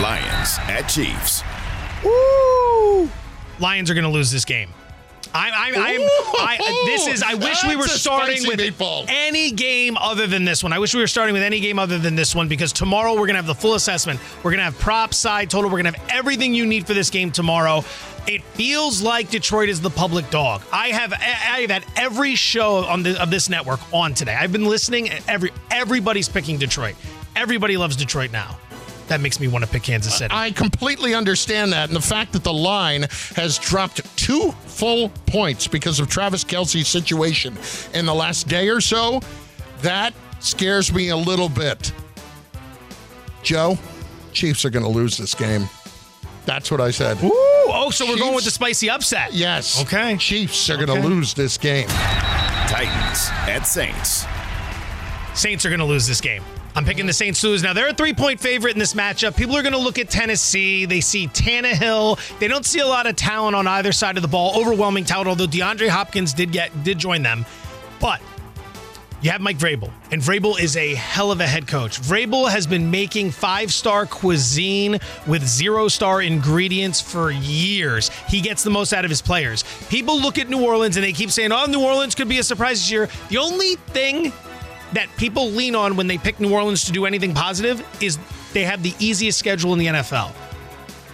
[0.00, 1.42] Lions at Chiefs.
[2.04, 3.08] Woo!
[3.60, 4.70] Lions are going to lose this game.
[5.34, 6.00] I, I, I'm,
[6.46, 7.22] I, this is.
[7.22, 9.06] I wish we were starting with meatball.
[9.08, 10.72] any game other than this one.
[10.72, 13.26] I wish we were starting with any game other than this one because tomorrow we're
[13.26, 14.20] gonna have the full assessment.
[14.42, 15.70] We're gonna have prop side total.
[15.70, 17.84] We're gonna have everything you need for this game tomorrow.
[18.26, 20.62] It feels like Detroit is the public dog.
[20.72, 24.34] I have I have had every show on the, of this network on today.
[24.34, 25.10] I've been listening.
[25.28, 26.94] Every everybody's picking Detroit.
[27.34, 28.58] Everybody loves Detroit now.
[29.12, 30.32] That makes me want to pick Kansas City.
[30.34, 31.90] I completely understand that.
[31.90, 33.02] And the fact that the line
[33.36, 37.54] has dropped two full points because of Travis Kelce's situation
[37.92, 39.20] in the last day or so,
[39.82, 41.92] that scares me a little bit.
[43.42, 43.76] Joe,
[44.32, 45.68] Chiefs are going to lose this game.
[46.46, 47.22] That's what I said.
[47.22, 49.34] Ooh, oh, so we're going with the spicy upset.
[49.34, 49.82] Yes.
[49.82, 50.16] Okay.
[50.16, 51.88] Chiefs are going to lose this game.
[51.88, 54.24] Titans at Saints.
[55.38, 56.42] Saints are going to lose this game.
[56.74, 57.62] I'm picking the Saints to lose.
[57.62, 59.36] Now, they're a three point favorite in this matchup.
[59.36, 60.86] People are going to look at Tennessee.
[60.86, 62.38] They see Tannehill.
[62.38, 64.58] They don't see a lot of talent on either side of the ball.
[64.58, 67.44] Overwhelming talent, although DeAndre Hopkins did get did join them.
[68.00, 68.20] But
[69.22, 72.00] you have Mike Vrabel, and Vrabel is a hell of a head coach.
[72.00, 78.08] Vrabel has been making five star cuisine with zero star ingredients for years.
[78.28, 79.62] He gets the most out of his players.
[79.88, 82.42] People look at New Orleans and they keep saying, oh, New Orleans could be a
[82.42, 83.08] surprise this year.
[83.28, 84.32] The only thing
[84.92, 88.18] that people lean on when they pick New Orleans to do anything positive is
[88.52, 90.32] they have the easiest schedule in the NFL.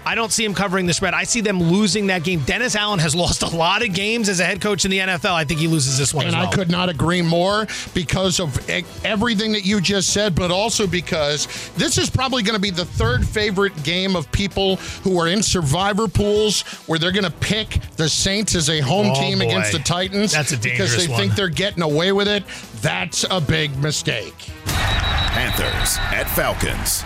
[0.09, 1.13] I don't see him covering the spread.
[1.13, 2.41] I see them losing that game.
[2.41, 5.33] Dennis Allen has lost a lot of games as a head coach in the NFL.
[5.33, 6.51] I think he loses this one And as well.
[6.51, 8.59] I could not agree more because of
[9.05, 12.87] everything that you just said, but also because this is probably going to be the
[12.87, 17.79] third favorite game of people who are in survivor pools where they're going to pick
[17.97, 19.45] the Saints as a home Oh, team boy.
[19.45, 22.45] against the Titans That's a dangerous because they dangerous think they're getting away with it.
[22.81, 24.35] That's a big mistake.
[24.65, 27.05] Panthers at Falcons.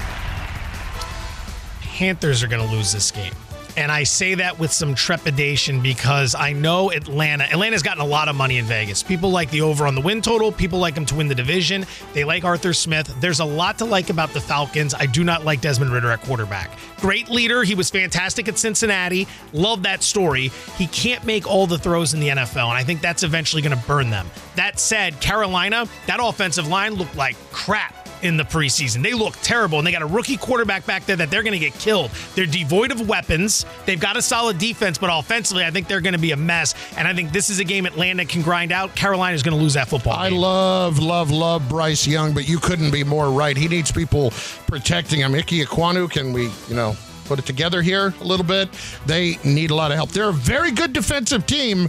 [2.02, 3.32] Panthers are going to lose this game.
[3.76, 7.44] And I say that with some trepidation because I know Atlanta.
[7.44, 9.04] Atlanta's gotten a lot of money in Vegas.
[9.04, 10.50] People like the over on the win total.
[10.50, 11.86] People like them to win the division.
[12.12, 13.14] They like Arthur Smith.
[13.20, 14.94] There's a lot to like about the Falcons.
[14.94, 16.76] I do not like Desmond Ridder at quarterback.
[16.96, 17.62] Great leader.
[17.62, 19.28] He was fantastic at Cincinnati.
[19.52, 20.50] Love that story.
[20.76, 23.78] He can't make all the throws in the NFL, and I think that's eventually going
[23.78, 24.28] to burn them.
[24.56, 29.02] That said, Carolina, that offensive line looked like crap in the preseason.
[29.02, 31.58] They look terrible, and they got a rookie quarterback back there that they're going to
[31.58, 32.11] get killed.
[32.35, 33.66] They're devoid of weapons.
[33.87, 36.74] They've got a solid defense, but offensively, I think they're going to be a mess.
[36.96, 38.94] And I think this is a game Atlanta can grind out.
[38.94, 40.38] Carolina's going to lose that football I game.
[40.38, 43.56] love, love, love Bryce Young, but you couldn't be more right.
[43.56, 44.30] He needs people
[44.66, 45.35] protecting him.
[45.35, 48.68] Ike Ekwonu, can we, you know, put it together here a little bit?
[49.06, 50.11] They need a lot of help.
[50.11, 51.88] They're a very good defensive team,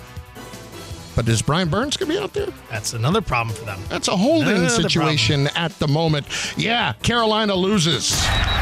[1.15, 2.47] but is Brian Burns going to be out there?
[2.69, 3.79] That's another problem for them.
[3.89, 6.27] That's a holding Another situation at the moment.
[6.57, 8.11] Yeah, Carolina loses.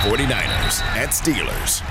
[0.04, 1.82] 49ers at Steelers.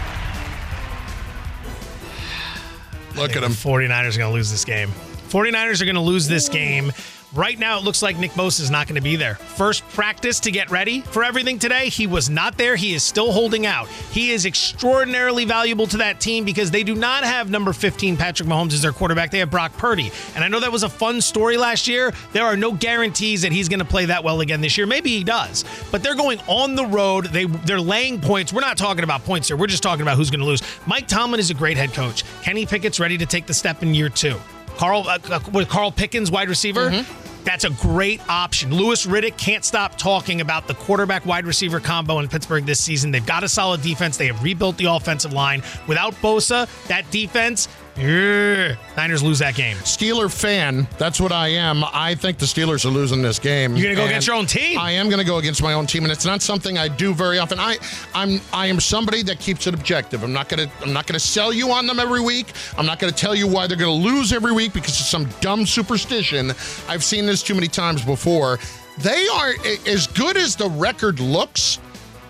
[3.16, 3.52] Look at them.
[3.52, 4.90] 49ers are going to lose this game.
[5.28, 6.92] 49ers are going to lose this game.
[7.34, 9.36] Right now, it looks like Nick Bosa is not going to be there.
[9.36, 12.74] First practice to get ready for everything today, he was not there.
[12.74, 13.86] He is still holding out.
[14.10, 18.48] He is extraordinarily valuable to that team because they do not have number 15 Patrick
[18.48, 19.30] Mahomes as their quarterback.
[19.30, 20.10] They have Brock Purdy.
[20.34, 22.12] And I know that was a fun story last year.
[22.32, 24.88] There are no guarantees that he's going to play that well again this year.
[24.88, 25.64] Maybe he does.
[25.92, 27.26] But they're going on the road.
[27.26, 28.52] They they're laying points.
[28.52, 29.56] We're not talking about points here.
[29.56, 30.62] We're just talking about who's going to lose.
[30.84, 32.24] Mike Tomlin is a great head coach.
[32.42, 34.36] Kenny Pickett's ready to take the step in year 2.
[34.76, 37.04] Carl uh, uh, with Carl Pickens, wide receiver.
[37.44, 38.74] That's a great option.
[38.74, 43.10] Louis Riddick can't stop talking about the quarterback wide receiver combo in Pittsburgh this season.
[43.10, 44.16] They've got a solid defense.
[44.16, 45.62] They have rebuilt the offensive line.
[45.86, 49.76] Without Bosa, that defense, yeah, Niners lose that game.
[49.78, 51.82] Steeler fan, that's what I am.
[51.92, 53.76] I think the Steelers are losing this game.
[53.76, 54.78] You're gonna go And against your own team?
[54.78, 57.14] I am going to go against my own team, and it's not something I do
[57.14, 57.58] very often.
[57.58, 57.76] I,
[58.14, 60.22] I'm, I am somebody that keeps it objective.
[60.22, 62.52] I'm not to, I'm not going to sell you on them every week.
[62.76, 65.06] I'm not going to tell you why they're going to lose every week because of
[65.06, 66.50] some dumb superstition.
[66.88, 68.58] I've seen this too many times before.
[68.98, 69.54] They are
[69.86, 71.78] as good as the record looks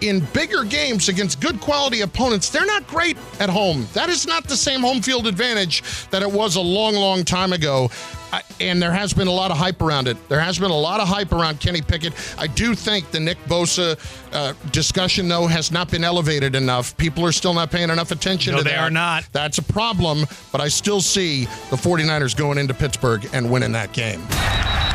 [0.00, 3.86] in bigger games against good quality opponents, they're not great at home.
[3.92, 7.52] That is not the same home field advantage that it was a long, long time
[7.52, 7.90] ago.
[8.32, 10.16] I, and there has been a lot of hype around it.
[10.28, 12.12] There has been a lot of hype around Kenny Pickett.
[12.38, 13.98] I do think the Nick Bosa
[14.32, 16.96] uh, discussion, though, has not been elevated enough.
[16.96, 18.78] People are still not paying enough attention No, to they that.
[18.78, 19.28] are not.
[19.32, 23.92] That's a problem, but I still see the 49ers going into Pittsburgh and winning that
[23.92, 24.20] game.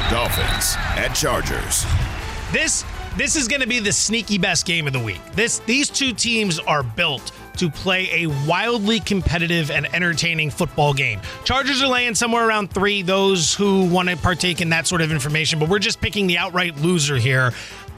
[0.09, 1.85] Dolphins at Chargers.
[2.53, 2.85] This
[3.17, 5.21] this is going to be the sneaky best game of the week.
[5.33, 11.21] This these two teams are built to play a wildly competitive and entertaining football game.
[11.45, 15.11] Chargers are laying somewhere around 3 those who want to partake in that sort of
[15.11, 17.53] information, but we're just picking the outright loser here.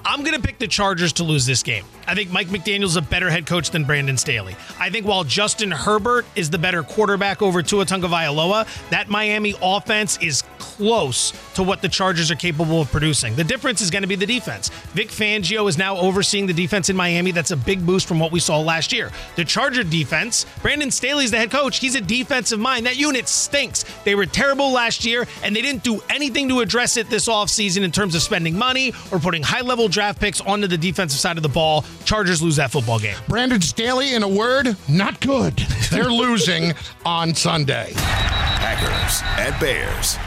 [0.06, 1.86] I'm going to pick the Chargers to lose this game.
[2.08, 4.56] I think Mike McDaniel's a better head coach than Brandon Staley.
[4.80, 10.18] I think while Justin Herbert is the better quarterback over Tua Tagovailoa, that Miami offense
[10.22, 13.36] is close to what the Chargers are capable of producing.
[13.36, 14.70] The difference is going to be the defense.
[14.94, 17.32] Vic Fangio is now overseeing the defense in Miami.
[17.32, 19.12] That's a big boost from what we saw last year.
[19.36, 21.80] The Charger defense, Brandon Staley's the head coach.
[21.80, 22.86] He's a defensive mind.
[22.86, 23.84] That unit stinks.
[24.06, 27.82] They were terrible last year, and they didn't do anything to address it this offseason
[27.82, 31.38] in terms of spending money or putting high level draft picks onto the defensive side
[31.38, 31.84] of the ball.
[32.06, 33.18] Chargers lose that football game.
[33.28, 35.58] Brandon Staley, in a word, not good.
[35.92, 36.74] They're losing
[37.06, 37.92] on Sunday.
[37.96, 40.18] Packers at Bears.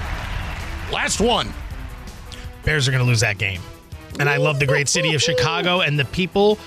[0.92, 1.52] Last one.
[2.64, 3.60] Bears are going to lose that game.
[4.18, 6.58] And I love the great city of Chicago and the people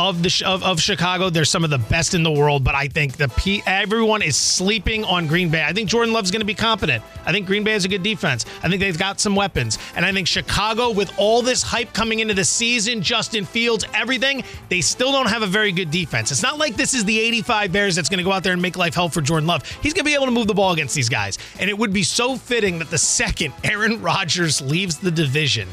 [0.00, 1.28] of the of, of Chicago.
[1.28, 4.34] They're some of the best in the world, but I think the P, everyone is
[4.34, 5.62] sleeping on Green Bay.
[5.62, 7.04] I think Jordan Love's going to be competent.
[7.26, 8.46] I think Green Bay has a good defense.
[8.62, 12.20] I think they've got some weapons, and I think Chicago, with all this hype coming
[12.20, 16.32] into the season, Justin Fields, everything, they still don't have a very good defense.
[16.32, 18.62] It's not like this is the 85 Bears that's going to go out there and
[18.62, 19.68] make life hell for Jordan Love.
[19.82, 21.92] He's going to be able to move the ball against these guys, and it would
[21.92, 25.68] be so fitting that the second Aaron Rodgers leaves the division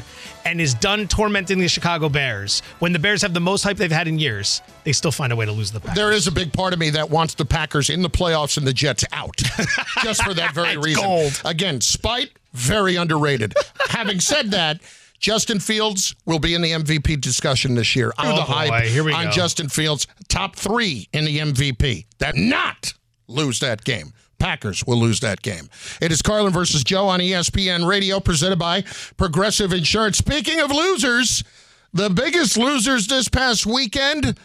[0.47, 3.91] and is done tormenting the Chicago Bears, when the Bears have the most hype they've
[3.91, 5.95] had in years, they still find a way to lose the Packers.
[5.95, 8.65] There is a big part of me that wants the Packers in the playoffs and
[8.65, 9.35] the Jets out,
[10.03, 11.03] just for that very reason.
[11.03, 11.41] gold.
[11.45, 13.53] Again, spite very underrated.
[13.89, 14.79] Having said that.
[15.19, 18.13] Justin Fields will be in the MVP discussion this year.
[18.21, 18.87] Through Oh, the hype boy.
[18.87, 19.31] Here we on go.
[19.31, 22.05] Justin Fields, top three in the MVP.
[22.19, 22.93] That not
[23.27, 24.13] lose that game.
[24.39, 25.69] Packers will lose that game.
[26.01, 28.83] It is Carlin versus Joe on ESPN Radio, presented by
[29.17, 30.17] Progressive Insurance.
[30.17, 31.43] Speaking of losers,
[31.93, 34.37] the biggest losers this past weekend,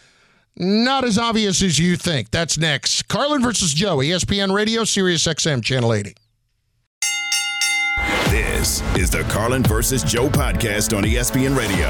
[0.57, 2.31] not as obvious as you think.
[2.31, 3.09] That's next.
[3.09, 6.15] Carlin versus Joe, ESPN Radio, Sirius XM, Channel 80.
[8.31, 11.89] This is the Carlin versus Joe podcast on ESPN Radio.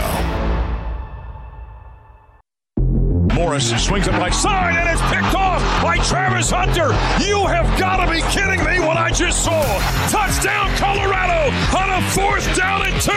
[3.35, 5.42] Morris swings it right side and it's picked off
[5.83, 9.63] by Travis Hunter, you have got to be kidding me what I just saw.
[10.09, 13.11] Touchdown, Colorado on a fourth down and two.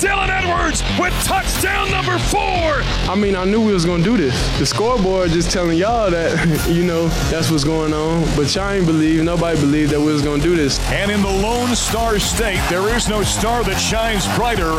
[0.00, 2.82] Dylan Edwards with touchdown number four.
[3.10, 4.34] I mean, I knew we was gonna do this.
[4.58, 8.24] The scoreboard just telling y'all that, you know, that's what's going on.
[8.34, 10.80] But y'all ain't believe, nobody believed that we was gonna do this.
[10.90, 14.72] And in the Lone Star State, there is no star that shines brighter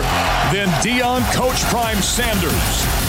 [0.52, 3.09] than Deion Coach Prime Sanders.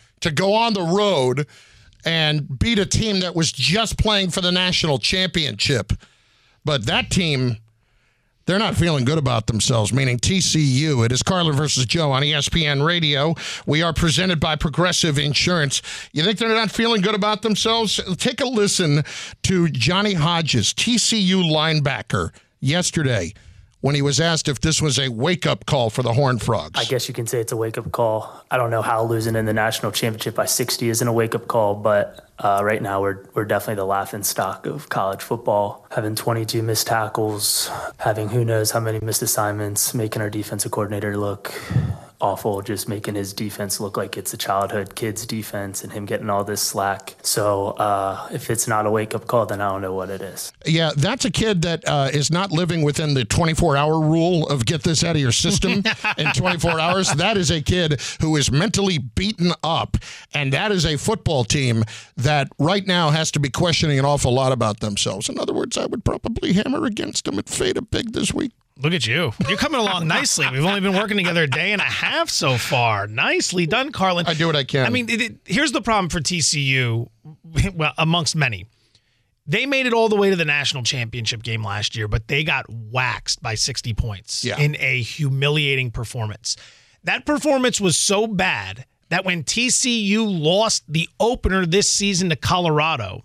[0.21, 1.47] to go on the road
[2.05, 5.93] and beat a team that was just playing for the national championship.
[6.65, 7.57] But that team,
[8.45, 11.05] they're not feeling good about themselves, meaning TCU.
[11.05, 13.35] It is Carlin versus Joe on ESPN Radio.
[13.65, 15.81] We are presented by Progressive Insurance.
[16.11, 17.99] You think they're not feeling good about themselves?
[18.17, 19.03] Take a listen
[19.43, 23.33] to Johnny Hodges, TCU linebacker, yesterday
[23.81, 26.79] when he was asked if this was a wake up call for the Horned Frogs.
[26.79, 28.45] I guess you can say it's a wake up call.
[28.49, 31.47] I don't know how losing in the national championship by 60 isn't a wake up
[31.47, 35.85] call, but uh, right now we're, we're definitely the laughing stock of college football.
[35.91, 41.17] Having 22 missed tackles, having who knows how many missed assignments, making our defensive coordinator
[41.17, 41.53] look
[42.21, 46.29] awful, just making his defense look like it's a childhood kid's defense and him getting
[46.29, 47.15] all this slack.
[47.21, 50.21] So uh, if it's not a wake up call, then I don't know what it
[50.21, 50.53] is.
[50.65, 54.65] Yeah, that's a kid that uh, is not living within the 24 hour rule of
[54.65, 55.83] get this out of your system
[56.17, 57.11] in 24 hours.
[57.13, 59.97] That is a kid who is mentally beaten up.
[60.33, 61.83] And that is a football team
[62.17, 65.29] that right now has to be questioning an awful lot about themselves.
[65.29, 68.51] In other words, I would probably hammer against them at Fade a Big this week.
[68.81, 69.31] Look at you.
[69.47, 70.47] You're coming along nicely.
[70.51, 73.05] We've only been working together a day and a half so far.
[73.07, 74.25] Nicely done, Carlin.
[74.25, 74.85] I do what I can.
[74.85, 77.07] I mean, it, it, here's the problem for TCU,
[77.75, 78.65] well, amongst many.
[79.45, 82.43] They made it all the way to the national championship game last year, but they
[82.43, 84.57] got waxed by 60 points Yeah.
[84.59, 86.55] in a humiliating performance.
[87.03, 93.23] That performance was so bad that when TCU lost the opener this season to Colorado,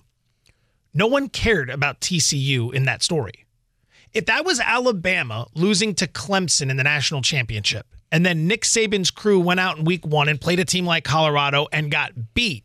[0.93, 3.46] no one cared about TCU in that story.
[4.17, 9.11] If that was Alabama losing to Clemson in the national championship, and then Nick Saban's
[9.11, 12.65] crew went out in week one and played a team like Colorado and got beat,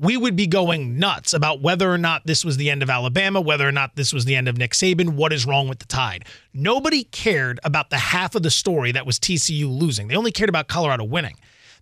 [0.00, 3.40] we would be going nuts about whether or not this was the end of Alabama,
[3.40, 5.86] whether or not this was the end of Nick Saban, what is wrong with the
[5.86, 6.24] tide.
[6.52, 10.08] Nobody cared about the half of the story that was TCU losing.
[10.08, 11.36] They only cared about Colorado winning.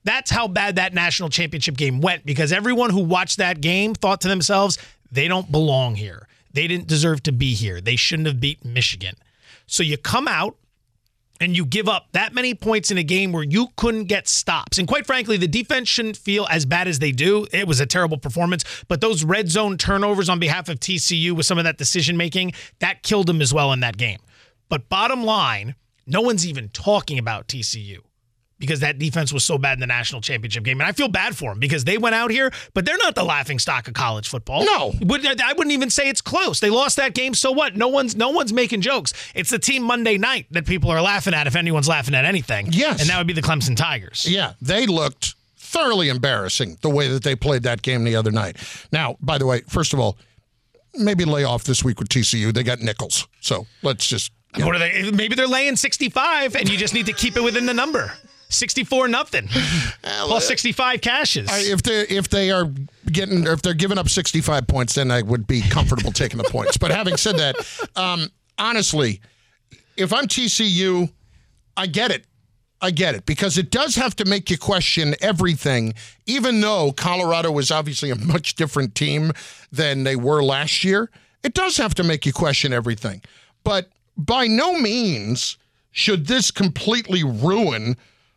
[0.04, 4.20] That's how bad that national championship game went because everyone who watched that game thought
[4.20, 4.76] to themselves,
[5.10, 6.28] they don't belong here.
[6.52, 7.80] They didn't deserve to be here.
[7.80, 9.14] They shouldn't have beat Michigan.
[9.66, 10.56] So you come out
[11.40, 14.78] and you give up that many points in a game where you couldn't get stops.
[14.78, 17.46] And quite frankly, the defense shouldn't feel as bad as they do.
[17.52, 21.46] It was a terrible performance, but those red zone turnovers on behalf of TCU with
[21.46, 24.20] some of that decision making, that killed them as well in that game.
[24.68, 25.74] But bottom line,
[26.06, 28.02] no one's even talking about TCU
[28.62, 30.80] because that defense was so bad in the national championship game.
[30.80, 33.24] And I feel bad for them because they went out here, but they're not the
[33.24, 34.64] laughing stock of college football.
[34.64, 34.92] No.
[35.02, 36.60] I wouldn't even say it's close.
[36.60, 37.74] They lost that game, so what?
[37.74, 39.14] No one's no one's making jokes.
[39.34, 42.68] It's the team Monday night that people are laughing at if anyone's laughing at anything.
[42.70, 43.00] Yes.
[43.00, 44.24] And that would be the Clemson Tigers.
[44.28, 48.58] Yeah, they looked thoroughly embarrassing the way that they played that game the other night.
[48.92, 50.16] Now, by the way, first of all,
[50.94, 52.54] maybe lay off this week with TCU.
[52.54, 54.30] They got nickels, so let's just.
[54.56, 55.10] What are they?
[55.10, 58.12] Maybe they're laying 65, and you just need to keep it within the number.
[58.52, 59.48] 64 nothing
[60.02, 61.48] plus 65 cashes.
[61.50, 62.70] I, if they if they are
[63.10, 66.76] getting if they're giving up 65 points, then I would be comfortable taking the points.
[66.76, 67.56] But having said that,
[67.96, 69.20] um, honestly,
[69.96, 71.10] if I'm TCU,
[71.76, 72.24] I get it.
[72.84, 75.94] I get it because it does have to make you question everything,
[76.26, 79.30] even though Colorado was obviously a much different team
[79.70, 81.08] than they were last year.
[81.44, 83.22] It does have to make you question everything.
[83.62, 85.58] But by no means
[85.92, 87.96] should this completely ruin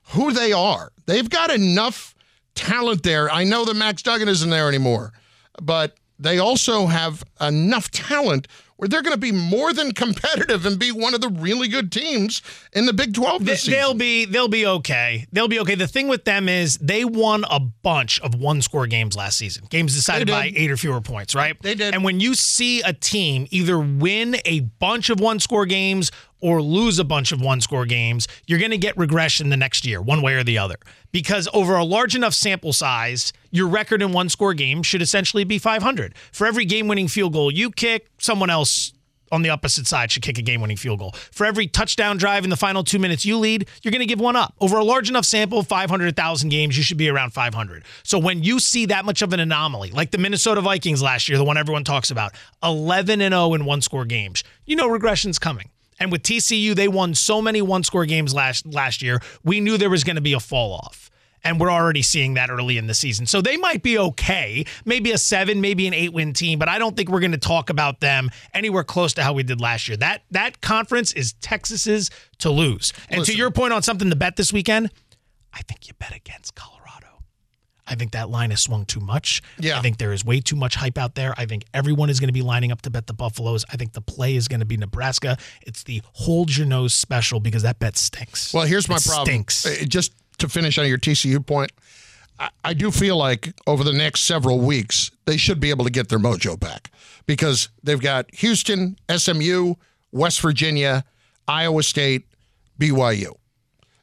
[0.10, 0.92] who they are.
[1.06, 2.16] They've got enough
[2.56, 3.30] talent there.
[3.30, 5.14] I know that Max Duggan isn't there anymore,
[5.62, 8.48] but they also have enough talent
[8.78, 11.92] where they're going to be more than competitive and be one of the really good
[11.92, 12.42] teams
[12.74, 13.98] in the Big 12 this They'll season.
[13.98, 15.26] be they'll be okay.
[15.32, 15.76] They'll be okay.
[15.76, 19.66] The thing with them is they won a bunch of one score games last season.
[19.70, 21.56] Games decided by 8 or fewer points, right?
[21.62, 21.94] They did.
[21.94, 26.12] And when you see a team either win a bunch of one score games
[26.42, 29.86] or lose a bunch of one score games, you're going to get regression the next
[29.86, 30.76] year, one way or the other.
[31.16, 35.46] Because over a large enough sample size, your record in one score games should essentially
[35.46, 36.14] be 500.
[36.34, 38.92] For every game winning field goal you kick, someone else
[39.32, 41.14] on the opposite side should kick a game winning field goal.
[41.32, 44.20] For every touchdown drive in the final two minutes you lead, you're going to give
[44.20, 44.56] one up.
[44.60, 47.86] Over a large enough sample, 500,000 games, you should be around 500.
[48.04, 51.38] So when you see that much of an anomaly, like the Minnesota Vikings last year,
[51.38, 55.40] the one everyone talks about, 11 and 0 in one score games, you know regression's
[55.40, 55.70] coming.
[56.00, 59.22] And with TCU, they won so many one score games last last year.
[59.44, 61.10] We knew there was going to be a fall off.
[61.44, 63.28] And we're already seeing that early in the season.
[63.28, 66.80] So they might be okay, maybe a seven, maybe an eight win team, but I
[66.80, 69.88] don't think we're going to talk about them anywhere close to how we did last
[69.88, 69.96] year.
[69.96, 72.94] That that conference is Texas's to lose.
[73.10, 73.34] And Listen.
[73.34, 74.90] to your point on something to bet this weekend,
[75.54, 76.75] I think you bet against Colorado.
[77.88, 79.42] I think that line has swung too much.
[79.60, 79.78] Yeah.
[79.78, 81.34] I think there is way too much hype out there.
[81.38, 83.64] I think everyone is going to be lining up to bet the Buffaloes.
[83.72, 85.38] I think the play is going to be Nebraska.
[85.62, 88.54] It's the hold your nose special because that bet stinks.
[88.54, 89.26] Well, here's my It problem.
[89.26, 89.66] Stinks.
[89.66, 91.72] Uh, Just to finish on your TCU point,
[92.40, 95.92] I, I do feel like over the next several weeks, they should be able to
[95.92, 96.92] get their mojo back
[97.26, 99.76] because they've got Houston, SMU,
[100.12, 101.04] West Virginia,
[101.48, 102.26] Iowa State,
[102.80, 103.34] BYU.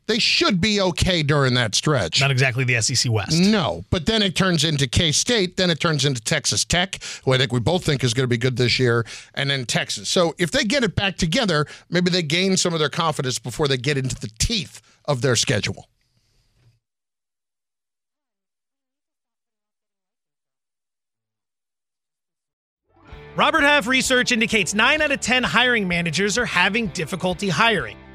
[0.07, 2.20] They should be okay during that stretch.
[2.20, 3.38] Not exactly the SEC West.
[3.40, 7.32] No, but then it turns into K State, then it turns into Texas Tech, who
[7.32, 10.09] I think we both think is going to be good this year, and then Texas.
[10.09, 13.68] So if they get it back together, maybe they gain some of their confidence before
[13.68, 15.88] they get into the teeth of their schedule.
[23.34, 27.96] Robert Half research indicates 9 out of 10 hiring managers are having difficulty hiring.